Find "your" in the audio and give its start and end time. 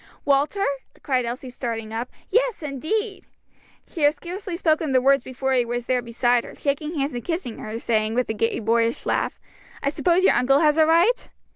10.23-10.33